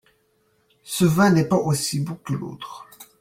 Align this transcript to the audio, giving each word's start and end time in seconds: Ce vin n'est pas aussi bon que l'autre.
Ce 0.81 1.05
vin 1.05 1.29
n'est 1.29 1.45
pas 1.47 1.57
aussi 1.59 1.99
bon 1.99 2.15
que 2.23 2.33
l'autre. 2.33 2.87